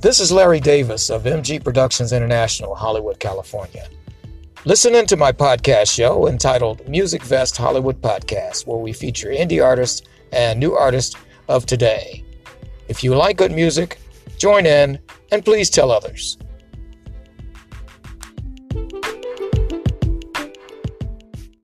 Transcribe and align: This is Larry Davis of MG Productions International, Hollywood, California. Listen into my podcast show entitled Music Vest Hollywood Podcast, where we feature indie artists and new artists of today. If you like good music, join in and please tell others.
This 0.00 0.20
is 0.20 0.30
Larry 0.30 0.60
Davis 0.60 1.10
of 1.10 1.24
MG 1.24 1.62
Productions 1.62 2.12
International, 2.12 2.72
Hollywood, 2.76 3.18
California. 3.18 3.88
Listen 4.64 4.94
into 4.94 5.16
my 5.16 5.32
podcast 5.32 5.92
show 5.92 6.28
entitled 6.28 6.88
Music 6.88 7.20
Vest 7.24 7.56
Hollywood 7.56 8.00
Podcast, 8.00 8.64
where 8.64 8.78
we 8.78 8.92
feature 8.92 9.30
indie 9.30 9.62
artists 9.62 10.06
and 10.30 10.60
new 10.60 10.74
artists 10.74 11.16
of 11.48 11.66
today. 11.66 12.24
If 12.86 13.02
you 13.02 13.16
like 13.16 13.38
good 13.38 13.50
music, 13.50 13.98
join 14.38 14.66
in 14.66 15.00
and 15.32 15.44
please 15.44 15.68
tell 15.68 15.90
others. 15.90 16.38